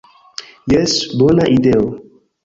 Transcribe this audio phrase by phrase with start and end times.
[0.71, 1.85] Jes, bona ideo!"